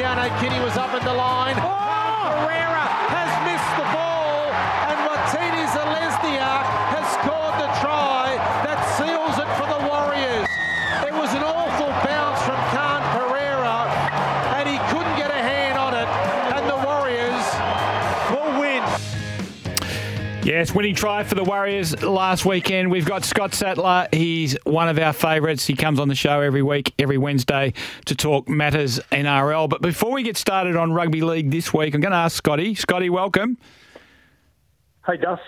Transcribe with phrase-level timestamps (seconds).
[0.00, 1.56] Luciano Kitty was up in the line.
[1.58, 1.68] Oh!
[2.40, 4.09] Pereira has missed the ball,
[20.42, 22.90] Yes, winning try for the Warriors last weekend.
[22.90, 24.08] We've got Scott Sattler.
[24.10, 25.66] He's one of our favourites.
[25.66, 27.74] He comes on the show every week, every Wednesday,
[28.06, 29.68] to talk matters NRL.
[29.68, 32.74] But before we get started on rugby league this week, I'm going to ask Scotty.
[32.74, 33.58] Scotty, welcome.
[35.06, 35.40] Hey, Duff.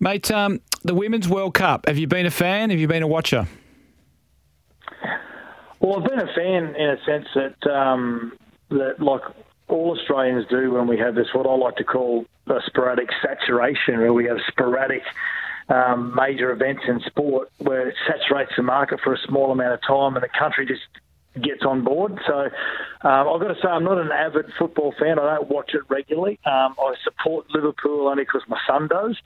[0.00, 1.86] Mate, um, the Women's World Cup.
[1.86, 2.70] Have you been a fan?
[2.70, 3.46] Have you been a watcher?
[5.78, 8.32] Well, I've been a fan in a sense that, um,
[8.70, 9.22] that like
[9.68, 13.98] all Australians do when we have this, what I like to call a sporadic saturation,
[13.98, 15.02] where we have sporadic
[15.68, 19.80] um, major events in sport where it saturates the market for a small amount of
[19.82, 20.82] time and the country just
[21.42, 22.18] gets on board.
[22.26, 22.38] So
[23.08, 25.18] um, I've got to say, I'm not an avid football fan.
[25.18, 26.38] I don't watch it regularly.
[26.44, 29.16] Um, I support Liverpool only because my son does.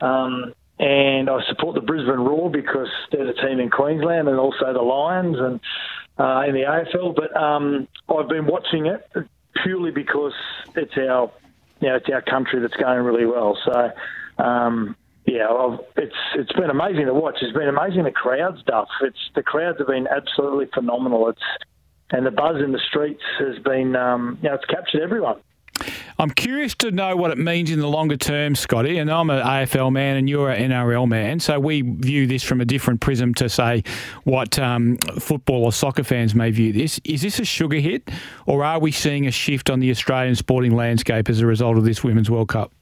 [0.00, 4.72] Um, and I support the Brisbane Roar because they're the team in Queensland and also
[4.72, 5.60] the Lions and
[6.18, 7.14] uh, in the AFL.
[7.14, 9.06] But um, I've been watching it
[9.62, 10.34] purely because
[10.74, 11.30] it's our,
[11.80, 13.58] you know, it's our country that's going really well.
[13.64, 13.90] So,
[14.42, 14.96] um,
[15.26, 17.36] yeah, it's it's been amazing to watch.
[17.42, 18.88] It's been amazing the crowd stuff.
[19.02, 21.28] It's the crowds have been absolutely phenomenal.
[21.28, 21.42] It's
[22.10, 25.40] and the buzz in the streets has been, um, you know, it's captured everyone.
[26.18, 28.98] I'm curious to know what it means in the longer term, Scotty.
[28.98, 32.60] And I'm an AFL man, and you're an NRL man, so we view this from
[32.60, 33.82] a different prism to say
[34.24, 37.00] what um, football or soccer fans may view this.
[37.04, 38.10] Is this a sugar hit,
[38.46, 41.84] or are we seeing a shift on the Australian sporting landscape as a result of
[41.84, 42.72] this Women's World Cup?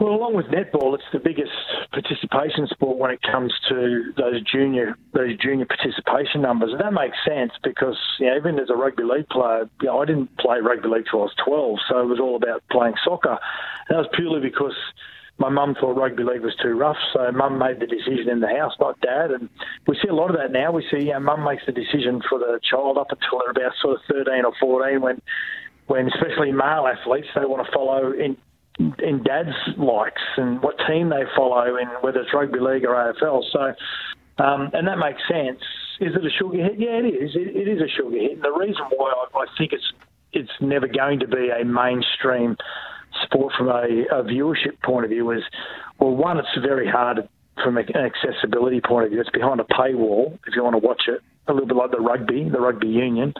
[0.00, 1.50] Well, along with netball, it's the biggest
[1.90, 7.16] participation sport when it comes to those junior those junior participation numbers, and that makes
[7.26, 10.58] sense because you know, even as a rugby league player, you know, I didn't play
[10.60, 13.38] rugby league till I was twelve, so it was all about playing soccer.
[13.88, 14.76] And that was purely because
[15.38, 18.54] my mum thought rugby league was too rough, so mum made the decision in the
[18.54, 19.32] house, not dad.
[19.32, 19.48] And
[19.88, 20.70] we see a lot of that now.
[20.70, 23.96] We see you know, mum makes the decision for the child up until about sort
[23.96, 25.20] of thirteen or fourteen when
[25.88, 28.36] when especially male athletes they want to follow in
[28.78, 33.42] in dad's likes and what team they follow and whether it's rugby league or AFL.
[33.52, 33.74] So,
[34.42, 35.60] um, and that makes sense.
[36.00, 36.78] Is it a sugar hit?
[36.78, 37.34] Yeah, it is.
[37.34, 38.32] It, it is a sugar hit.
[38.34, 39.92] And the reason why I, I think it's
[40.32, 42.56] it's never going to be a mainstream
[43.24, 45.42] sport from a, a viewership point of view is,
[45.98, 47.28] well, one, it's very hard
[47.64, 49.20] from an accessibility point of view.
[49.20, 52.00] It's behind a paywall if you want to watch it, a little bit like the
[52.00, 53.34] rugby, the rugby union.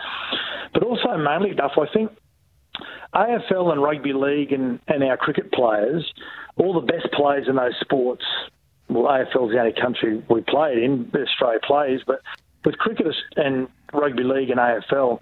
[0.73, 2.11] But also mainly, Duff, I think
[3.15, 6.13] AFL and rugby league and, and our cricket players,
[6.57, 8.25] all the best players in those sports.
[8.89, 11.11] Well, AFL is the only country we play it in.
[11.15, 12.21] Australia plays, but
[12.65, 15.21] with cricket and rugby league and AFL,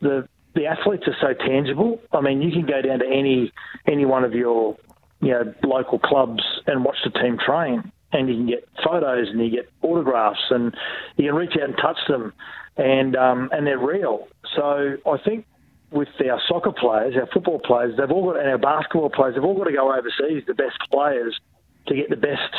[0.00, 2.00] the the athletes are so tangible.
[2.12, 3.52] I mean, you can go down to any
[3.86, 4.76] any one of your
[5.20, 9.40] you know local clubs and watch the team train, and you can get photos and
[9.40, 10.74] you get autographs and
[11.16, 12.32] you can reach out and touch them,
[12.76, 14.28] and um, and they're real.
[14.54, 15.46] So I think
[15.94, 19.44] with our soccer players, our football players, they've all got, and our basketball players, they've
[19.44, 21.38] all got to go overseas, the best players,
[21.86, 22.54] to get the best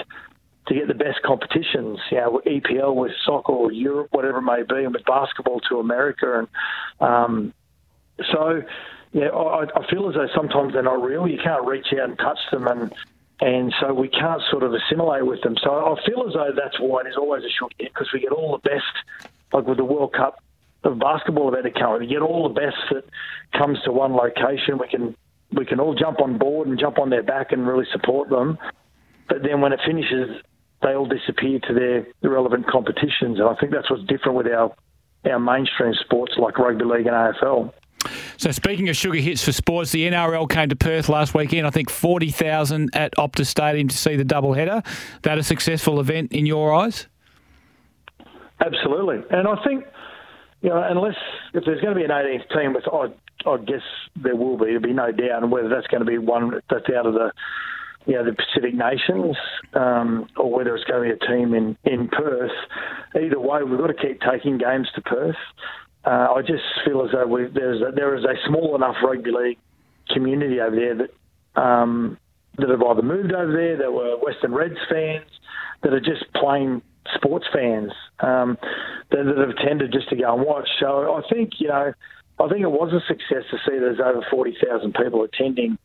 [0.67, 1.99] to get the best competitions.
[2.09, 5.79] You know, EPL with soccer or Europe, whatever it may be, and with basketball to
[5.79, 6.47] America, and
[6.99, 7.53] um,
[8.31, 8.61] so
[9.11, 11.27] yeah, I, I feel as though sometimes they're not real.
[11.27, 12.93] You can't reach out and touch them, and
[13.41, 15.55] and so we can't sort of assimilate with them.
[15.61, 18.21] So I feel as though that's why it is always a short hit because we
[18.21, 20.41] get all the best, like with the World Cup
[20.85, 21.99] of basketball about to come.
[21.99, 23.03] We get all the best that
[23.57, 24.77] comes to one location.
[24.79, 25.15] We can
[25.51, 28.57] we can all jump on board and jump on their back and really support them.
[29.27, 30.41] But then when it finishes,
[30.81, 33.39] they all disappear to their irrelevant competitions.
[33.39, 34.75] And I think that's what's different with our
[35.25, 37.73] our mainstream sports like rugby league and AFL.
[38.37, 41.65] So speaking of sugar hits for sports, the NRL came to Perth last weekend.
[41.65, 44.83] I think forty thousand at Optus Stadium to see the double header.
[45.23, 47.07] That a successful event in your eyes?
[48.63, 49.85] Absolutely, and I think
[50.65, 51.15] you know, unless
[51.53, 53.85] if there's going to be an 18th team, with I, I guess
[54.15, 54.65] there will be.
[54.65, 57.31] There'll be no doubt, and whether that's going to be one that's out of the
[58.07, 59.35] you know, the Pacific nations,
[59.73, 62.51] um, or whether it's going to be a team in, in Perth.
[63.15, 65.35] Either way, we've got to keep taking games to Perth.
[66.03, 69.31] Uh, I just feel as though we, there's a, there is a small enough rugby
[69.31, 69.57] league
[70.13, 72.17] community over there that um,
[72.57, 75.25] that have either moved over there, that were Western Reds fans,
[75.81, 76.81] that are just plain
[77.13, 78.57] sports fans um,
[79.11, 80.67] that, that, have tended just to go and watch.
[80.79, 81.93] So I think you know,
[82.39, 85.77] I think it was a success to see there's over forty thousand people attending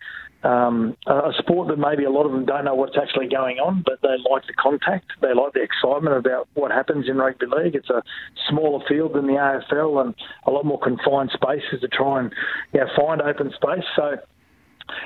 [0.43, 3.83] um, a sport that maybe a lot of them don't know what's actually going on,
[3.85, 5.13] but they like the contact.
[5.21, 7.75] They like the excitement about what happens in rugby league.
[7.75, 8.03] It's a
[8.49, 10.15] smaller field than the AFL and
[10.47, 12.33] a lot more confined spaces to try and
[12.73, 13.85] you know, find open space.
[13.95, 14.17] So,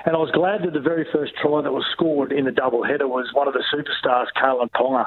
[0.06, 2.84] and I was glad that the very first try that was scored in the double
[2.84, 5.06] header was one of the superstars, Kalyn Ponga.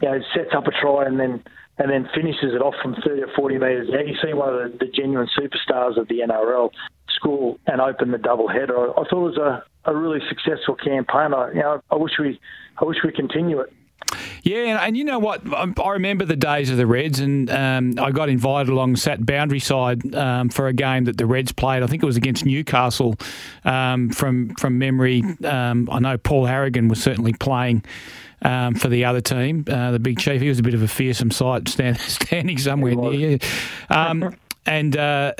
[0.00, 1.42] You know, sets up a try and then
[1.78, 4.06] and then finishes it off from 30 or 40 metres out.
[4.06, 6.70] You see one of the, the genuine superstars of the NRL
[7.14, 8.76] score and open the double header.
[8.76, 11.34] I, I thought it was a, a really successful campaign.
[11.34, 12.40] I, you know, I wish we
[12.80, 13.72] I wish we continue it.
[14.42, 15.42] Yeah, and, and, you know what?
[15.52, 19.60] I remember the days of the Reds, and um, I got invited along sat boundary
[19.60, 21.82] side um, for a game that the Reds played.
[21.82, 23.16] I think it was against Newcastle.
[23.64, 27.84] Um, from from memory, um, I know Paul Harragon was certainly playing
[28.42, 30.40] um, for the other team, uh, the big chief.
[30.40, 33.38] He was a bit of a fearsome sight, stand, standing somewhere near you.
[33.90, 34.36] Um,
[34.66, 35.34] and uh,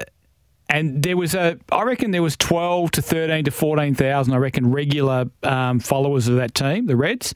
[0.69, 4.35] and there was a, I reckon there was twelve to thirteen to fourteen thousand.
[4.35, 7.35] I reckon regular um, followers of that team, the Reds.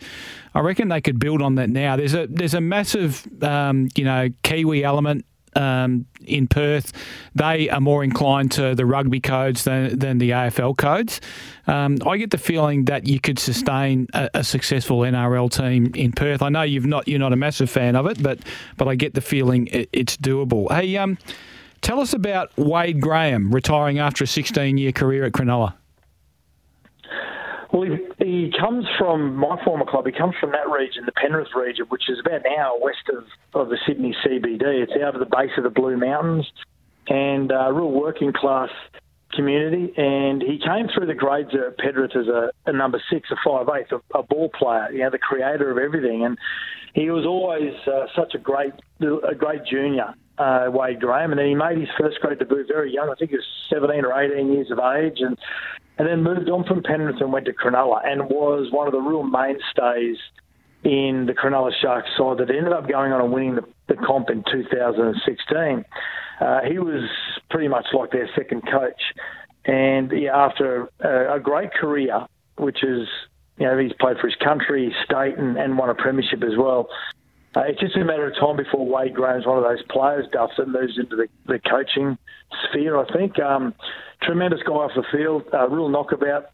[0.55, 1.97] I reckon they could build on that now.
[1.97, 5.25] There's a there's a massive, um, you know, Kiwi element
[5.55, 6.93] um, in Perth,
[7.35, 11.21] they are more inclined to the rugby codes than, than the AFL codes.
[11.67, 16.13] Um, I get the feeling that you could sustain a, a, successful NRL team in
[16.13, 16.43] Perth.
[16.43, 18.41] I know you've not you're not a massive fan of it, but
[18.77, 20.71] but I get the feeling it, it's doable.
[20.71, 21.19] Hey, um,
[21.83, 25.75] tell us about Wade Graham retiring after a 16 year career at Cronulla.
[27.73, 27.89] Well,
[28.19, 30.07] he, he comes from my former club.
[30.07, 33.25] He comes from that region, the Penrith region, which is about an hour west of,
[33.59, 34.63] of the Sydney CBD.
[34.63, 36.51] It's out of the base of the Blue Mountains
[37.09, 38.69] and a real working class
[39.33, 39.93] community.
[39.97, 43.69] And he came through the grades at Penrith as a, a number six, a five
[43.75, 46.25] eighth, a, a ball player, you know, the creator of everything.
[46.27, 46.37] And
[46.95, 50.15] he was always uh, such a great, a great junior.
[50.39, 53.11] Uh, Wade Graham, and then he made his first grade debut very young.
[53.11, 55.37] I think he was 17 or 18 years of age, and
[55.99, 58.99] and then moved on from Penrith and went to Cronulla and was one of the
[58.99, 60.17] real mainstays
[60.85, 64.31] in the Cronulla Sharks side that ended up going on and winning the, the comp
[64.31, 65.85] in 2016.
[66.41, 67.09] Uh, he was
[67.51, 69.01] pretty much like their second coach.
[69.65, 73.07] And yeah, after a, a great career, which is,
[73.63, 76.89] you know, he's played for his country, state, and, and won a premiership as well.
[77.55, 80.51] Uh, it's just a matter of time before Wade Graham's one of those players, Duff,
[80.59, 82.19] that moves into the, the coaching
[82.67, 83.39] sphere, I think.
[83.39, 83.73] Um,
[84.23, 86.47] tremendous guy off the field, uh, real knockabout.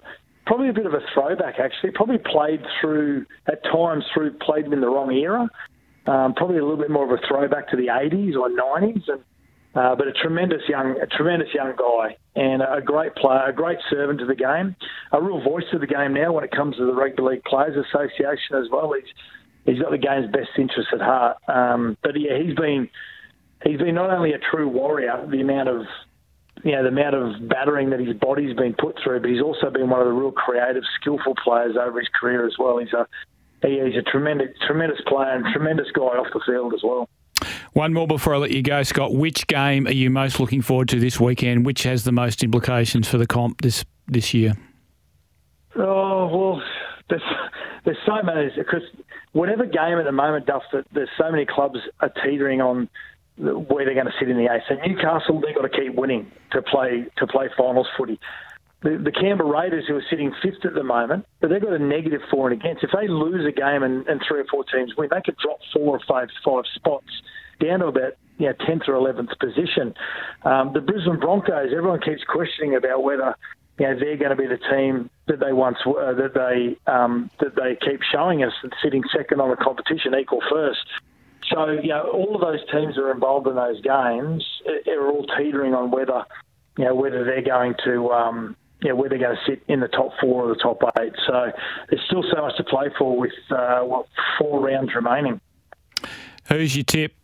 [0.45, 1.93] Probably a bit of a throwback, actually.
[1.93, 5.49] Probably played through, at times, through played in the wrong era.
[6.07, 9.09] Um, probably a little bit more of a throwback to the 80s or 90s.
[9.09, 9.25] And,
[9.75, 13.79] uh, but a tremendous young, a tremendous young guy and a great player, a great
[13.91, 14.75] servant to the game,
[15.13, 17.77] a real voice of the game now when it comes to the Rugby League Players
[17.77, 18.93] Association as well.
[18.93, 19.13] He's
[19.67, 21.37] he's got the game's best interests at heart.
[21.49, 22.89] Um, but yeah, he's been
[23.65, 25.83] he's been not only a true warrior, the amount of
[26.65, 29.71] you know, the amount of battering that his body's been put through, but he's also
[29.71, 32.79] been one of the real creative, skillful players over his career as well.
[32.79, 33.07] He's a
[33.63, 37.09] he, he's a tremendous, tremendous player and tremendous guy off the field as well.
[37.73, 39.15] One more before I let you go, Scott.
[39.15, 41.67] Which game are you most looking forward to this weekend?
[41.67, 44.55] Which has the most implications for the comp this this year?
[45.77, 46.63] Oh well,
[47.11, 47.23] there's
[47.85, 48.83] there's so many because
[49.33, 52.89] whatever game at the moment, Duff, that there's so many clubs are teetering on
[53.37, 54.59] where they're going to sit in the A.
[54.69, 58.19] So Newcastle, they've got to keep winning to play to play finals footy.
[58.83, 62.19] The, the Canberra Raiders, who are sitting fifth at the moment, but they've got a
[62.31, 62.85] four and against.
[62.85, 65.59] If they lose a game and, and three or four teams win, they could drop
[65.73, 67.11] four or five five spots
[67.61, 69.95] down to about you know, 10th or 11th position.
[70.45, 73.35] Um, the Brisbane Broncos, everyone keeps questioning about whether
[73.79, 77.31] you know they're going to be the team that they once were, that they um,
[77.41, 80.87] that they keep showing us and sitting second on the competition, equal first.
[81.53, 84.45] So, you know, all of those teams that are involved in those games
[84.87, 86.25] are all teetering on whether,
[86.77, 89.81] you know, whether they're going to, um, you know, where they're going to sit in
[89.81, 91.13] the top four or the top eight.
[91.27, 91.51] So
[91.89, 94.07] there's still so much to play for with uh, what
[94.39, 95.41] four rounds remaining.
[96.49, 97.15] Who's your tip?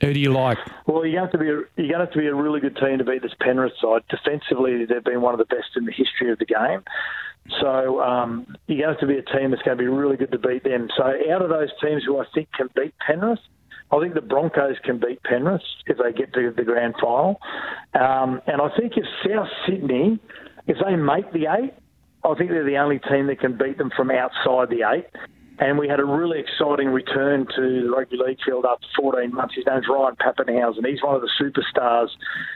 [0.00, 0.58] Who do you like?
[0.86, 2.34] Well, you're going to have to be a, you're going to have to be a
[2.34, 4.02] really good team to beat this Penrith side.
[4.08, 6.82] Defensively, they've been one of the best in the history of the game.
[7.60, 10.16] So um, you're going to have to be a team that's going to be really
[10.16, 10.88] good to beat them.
[10.96, 13.40] So out of those teams who I think can beat Penrith,
[13.90, 17.40] I think the Broncos can beat Penrith if they get to the grand final.
[17.94, 20.20] Um, and I think if South Sydney,
[20.66, 21.72] if they make the eight,
[22.24, 25.06] I think they're the only team that can beat them from outside the eight.
[25.60, 29.54] And we had a really exciting return to the rugby league field after 14 months.
[29.56, 30.86] His name's Ryan Papenhuyzen.
[30.86, 32.08] He's one of the superstars.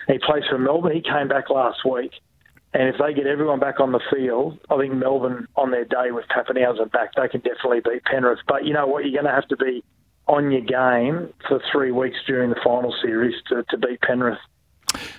[0.06, 0.94] He plays for Melbourne.
[0.94, 2.12] He came back last week.
[2.74, 6.10] And if they get everyone back on the field, I think Melbourne on their day
[6.10, 8.38] with Papenhuyzen back, they can definitely beat Penrith.
[8.46, 9.04] But you know what?
[9.04, 9.84] You're going to have to be
[10.28, 14.38] on your game for three weeks during the final series to, to beat Penrith.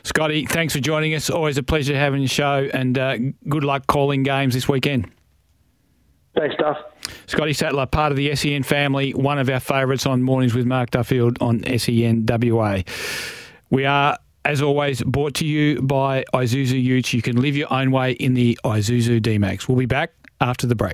[0.04, 1.30] Scotty, thanks for joining us.
[1.30, 3.18] Always a pleasure having your show, and uh,
[3.50, 5.12] good luck calling games this weekend.
[6.36, 6.78] Thanks, Duff.
[7.28, 10.92] Scotty Sattler, part of the SEN family, one of our favourites on Mornings with Mark
[10.92, 12.82] Duffield on SEN WA.
[13.70, 17.14] We are, as always, brought to you by Isuzu Utes.
[17.14, 19.68] You can live your own way in the Isuzu D-Max.
[19.68, 20.92] We'll be back after the break.